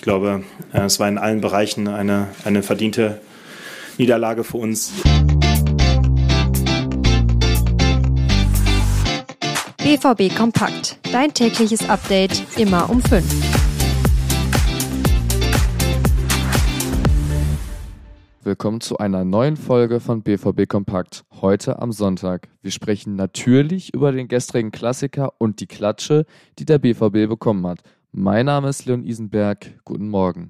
[0.00, 3.20] Ich glaube, äh, es war in allen Bereichen eine, eine verdiente
[3.98, 4.94] Niederlage für uns.
[9.76, 10.96] BVB Kompakt.
[11.12, 13.22] Dein tägliches Update immer um 5.
[18.42, 21.26] Willkommen zu einer neuen Folge von BVB Kompakt.
[21.42, 22.48] Heute am Sonntag.
[22.62, 26.24] Wir sprechen natürlich über den gestrigen Klassiker und die Klatsche,
[26.58, 27.80] die der BVB bekommen hat.
[28.12, 29.72] Mein Name ist Leon Isenberg.
[29.84, 30.48] Guten Morgen.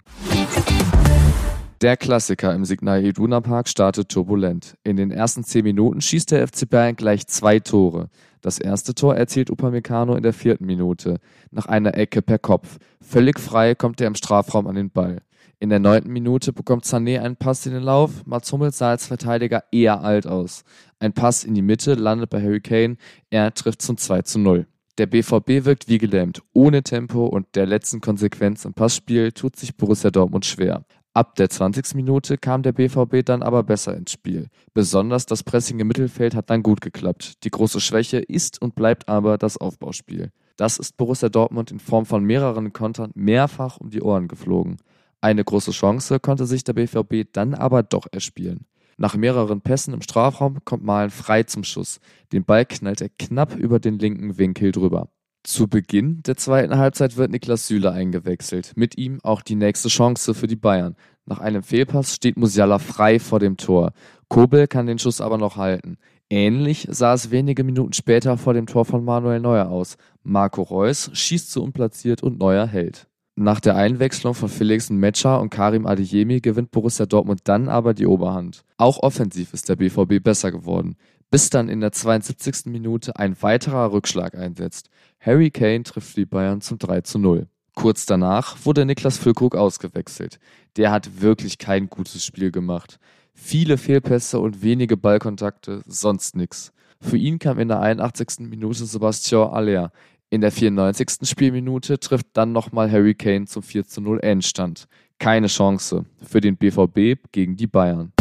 [1.82, 4.79] Der Klassiker im Signal Iduna Park startet turbulent.
[4.82, 8.08] In den ersten zehn Minuten schießt der FC Bayern gleich zwei Tore.
[8.40, 11.18] Das erste Tor erzielt Upamecano in der vierten Minute,
[11.50, 12.79] nach einer Ecke per Kopf.
[13.02, 15.21] Völlig frei kommt er im Strafraum an den Ball.
[15.58, 18.24] In der neunten Minute bekommt Sané einen Pass in den Lauf.
[18.24, 20.64] Mats Hummels sah als Verteidiger eher alt aus.
[20.99, 22.96] Ein Pass in die Mitte landet bei Harry Kane.
[23.29, 24.66] Er trifft zum 2 zu 0.
[25.00, 26.43] Der BVB wirkt wie gelähmt.
[26.53, 30.85] Ohne Tempo und der letzten Konsequenz im Passspiel tut sich Borussia Dortmund schwer.
[31.14, 31.95] Ab der 20.
[31.95, 34.48] Minute kam der BVB dann aber besser ins Spiel.
[34.74, 37.42] Besonders das Pressing im Mittelfeld hat dann gut geklappt.
[37.44, 40.33] Die große Schwäche ist und bleibt aber das Aufbauspiel.
[40.58, 44.77] Das ist Borussia Dortmund in Form von mehreren Kontern mehrfach um die Ohren geflogen.
[45.22, 48.67] Eine große Chance konnte sich der BVB dann aber doch erspielen.
[49.00, 52.00] Nach mehreren Pässen im Strafraum kommt Malen frei zum Schuss.
[52.34, 55.08] Den Ball knallt er knapp über den linken Winkel drüber.
[55.42, 58.72] Zu Beginn der zweiten Halbzeit wird Niklas Süle eingewechselt.
[58.76, 60.96] Mit ihm auch die nächste Chance für die Bayern.
[61.24, 63.94] Nach einem Fehlpass steht Musiala frei vor dem Tor.
[64.28, 65.96] Kobel kann den Schuss aber noch halten.
[66.28, 69.96] Ähnlich sah es wenige Minuten später vor dem Tor von Manuel Neuer aus.
[70.22, 73.09] Marco Reus schießt zu unplatziert und Neuer hält.
[73.42, 78.05] Nach der Einwechslung von Felix Metscher und Karim Adeyemi gewinnt Borussia Dortmund dann aber die
[78.05, 78.64] Oberhand.
[78.77, 80.96] Auch offensiv ist der BVB besser geworden,
[81.30, 82.66] bis dann in der 72.
[82.66, 84.91] Minute ein weiterer Rückschlag einsetzt.
[85.20, 87.46] Harry Kane trifft die Bayern zum 3 zu 0.
[87.74, 90.38] Kurz danach wurde Niklas Füllkrug ausgewechselt.
[90.77, 92.98] Der hat wirklich kein gutes Spiel gemacht.
[93.33, 96.74] Viele Fehlpässe und wenige Ballkontakte, sonst nix.
[97.00, 98.51] Für ihn kam in der 81.
[98.51, 99.92] Minute Sebastian Aller.
[100.33, 101.29] In der 94.
[101.29, 104.86] Spielminute trifft dann nochmal Harry Kane zum 4 zu 0 Endstand.
[105.18, 108.13] Keine Chance für den BVB gegen die Bayern.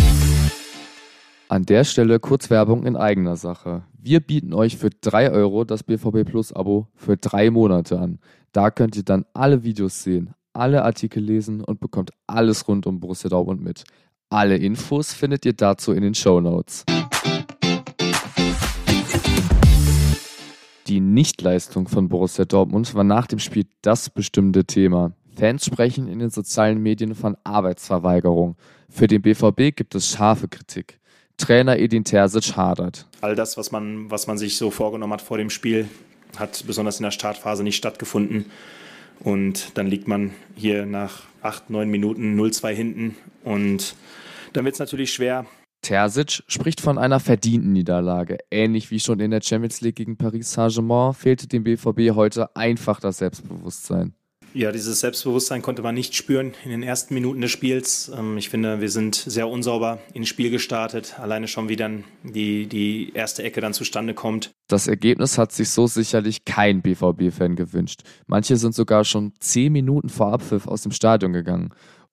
[1.50, 3.84] An der Stelle kurz Werbung in eigener Sache.
[3.94, 8.18] Wir bieten euch für 3 Euro das BVB Plus Abo für drei Monate an.
[8.54, 13.00] Da könnt ihr dann alle Videos sehen, alle Artikel lesen und bekommt alles rund um
[13.00, 13.84] Borussia Dortmund mit.
[14.32, 16.86] Alle Infos findet ihr dazu in den Show Notes.
[20.90, 25.12] Die Nichtleistung von Borussia Dortmund war nach dem Spiel das bestimmte Thema.
[25.38, 28.56] Fans sprechen in den sozialen Medien von Arbeitsverweigerung.
[28.90, 31.00] Für den BVB gibt es scharfe Kritik.
[31.38, 33.06] Trainer Edin Terzic hadert.
[33.22, 35.88] All das, was man, was man sich so vorgenommen hat vor dem Spiel,
[36.38, 38.46] hat besonders in der Startphase nicht stattgefunden.
[39.20, 43.16] Und dann liegt man hier nach acht, neun Minuten 0-2 hinten.
[43.44, 43.94] Und
[44.54, 45.46] dann wird es natürlich schwer,
[45.82, 48.38] Terzic spricht von einer verdienten Niederlage.
[48.52, 53.00] Ähnlich wie schon in der Champions League gegen Paris Saint-Germain fehlte dem BVB heute einfach
[53.00, 54.14] das Selbstbewusstsein.
[54.54, 58.12] Ja, dieses Selbstbewusstsein konnte man nicht spüren in den ersten Minuten des Spiels.
[58.18, 61.20] Ähm, ich finde, wir sind sehr unsauber ins Spiel gestartet.
[61.20, 64.50] Alleine schon, wie dann die, die erste Ecke dann zustande kommt.
[64.68, 68.02] Das Ergebnis hat sich so sicherlich kein BVB-Fan gewünscht.
[68.26, 71.70] Manche sind sogar schon zehn Minuten vor Abpfiff aus dem Stadion gegangen.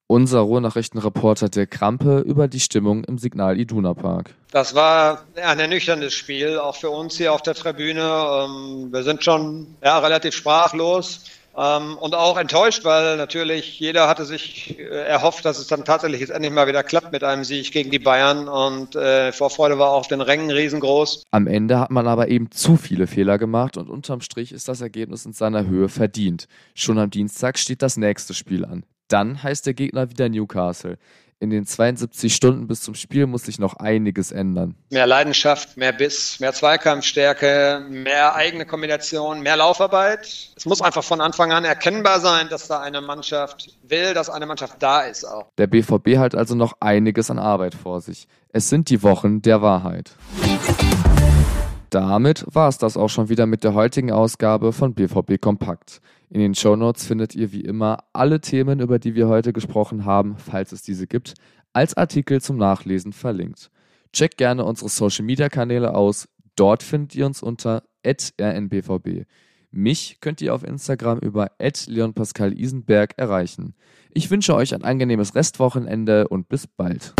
[0.09, 4.33] Unser Ruhrnachrichtenreporter Dirk Krampe über die Stimmung im Signal Iduna Park.
[4.51, 7.99] Das war ein ernüchterndes Spiel, auch für uns hier auf der Tribüne.
[8.01, 11.25] Ähm, wir sind schon ja, relativ sprachlos
[11.57, 16.21] ähm, und auch enttäuscht, weil natürlich jeder hatte sich äh, erhofft, dass es dann tatsächlich
[16.21, 19.89] jetzt endlich mal wieder klappt mit einem Sieg gegen die Bayern und äh, Vorfreude war
[19.89, 21.23] auf den Rängen riesengroß.
[21.31, 24.79] Am Ende hat man aber eben zu viele Fehler gemacht und unterm Strich ist das
[24.79, 26.47] Ergebnis in seiner Höhe verdient.
[26.75, 28.85] Schon am Dienstag steht das nächste Spiel an.
[29.07, 30.97] Dann heißt der Gegner wieder Newcastle.
[31.39, 34.73] In den 72 Stunden bis zum Spiel muss sich noch einiges ändern.
[34.89, 40.53] Mehr Leidenschaft, mehr Biss, mehr Zweikampfstärke, mehr eigene Kombination, mehr Laufarbeit.
[40.55, 44.47] Es muss einfach von Anfang an erkennbar sein, dass da eine Mannschaft will, dass eine
[44.47, 45.45] Mannschaft da ist auch.
[45.59, 48.27] Der BVB hat also noch einiges an Arbeit vor sich.
[48.51, 50.13] Es sind die Wochen der Wahrheit.
[51.89, 56.01] Damit war es das auch schon wieder mit der heutigen Ausgabe von BVB Kompakt.
[56.29, 60.35] In den Shownotes findet ihr wie immer alle Themen, über die wir heute gesprochen haben,
[60.37, 61.35] falls es diese gibt,
[61.71, 63.71] als Artikel zum Nachlesen verlinkt.
[64.11, 66.27] Checkt gerne unsere Social Media Kanäle aus.
[66.55, 69.25] Dort findet ihr uns unter rnbvb.
[69.71, 73.75] Mich könnt ihr auf Instagram über leonpascalisenberg erreichen.
[74.11, 77.13] Ich wünsche euch ein angenehmes Restwochenende und bis bald.